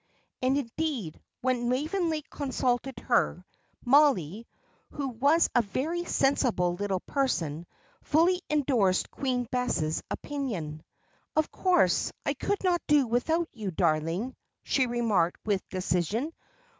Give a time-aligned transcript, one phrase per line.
[0.41, 3.45] And, indeed, when Waveney consulted her,
[3.85, 4.47] Mollie,
[4.89, 7.67] who was a very sensible little person,
[8.01, 10.81] fully endorsed Queen Bess's opinion.
[11.35, 16.33] "Of course I could not do without you, darling," she remarked with decision.